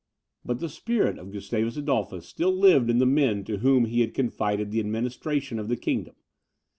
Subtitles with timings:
[0.43, 4.15] But the spirit of Gustavus Adolphus still lived in the men to whom he had
[4.15, 6.15] confided the administration of the kingdom.